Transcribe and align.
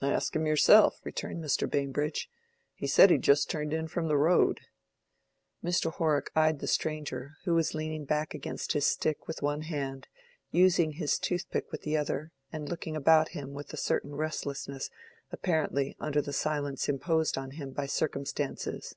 "Ask 0.00 0.34
him 0.34 0.46
yourself," 0.46 1.02
returned 1.04 1.44
Mr. 1.44 1.70
Bambridge. 1.70 2.30
"He 2.74 2.86
said 2.86 3.10
he'd 3.10 3.20
just 3.20 3.50
turned 3.50 3.74
in 3.74 3.88
from 3.88 4.08
the 4.08 4.16
road." 4.16 4.60
Mr. 5.62 5.92
Horrock 5.92 6.30
eyed 6.34 6.60
the 6.60 6.66
stranger, 6.66 7.36
who 7.44 7.52
was 7.52 7.74
leaning 7.74 8.06
back 8.06 8.32
against 8.32 8.72
his 8.72 8.86
stick 8.86 9.28
with 9.28 9.42
one 9.42 9.60
hand, 9.60 10.08
using 10.50 10.92
his 10.92 11.18
toothpick 11.18 11.70
with 11.70 11.82
the 11.82 11.94
other, 11.94 12.32
and 12.50 12.70
looking 12.70 12.96
about 12.96 13.28
him 13.36 13.52
with 13.52 13.70
a 13.74 13.76
certain 13.76 14.14
restlessness 14.14 14.88
apparently 15.30 15.94
under 16.00 16.22
the 16.22 16.32
silence 16.32 16.88
imposed 16.88 17.36
on 17.36 17.50
him 17.50 17.72
by 17.72 17.84
circumstances. 17.84 18.94